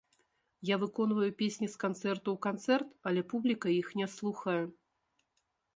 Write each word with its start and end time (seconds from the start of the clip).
Я 0.69 0.75
выконваю 0.83 1.27
песні 1.41 1.67
з 1.73 1.81
канцэрту 1.85 2.27
ў 2.33 2.39
канцэрт, 2.49 2.87
але 3.11 3.21
публіка 3.35 3.67
іх 3.81 3.87
не 4.03 4.07
слухае. 4.17 4.61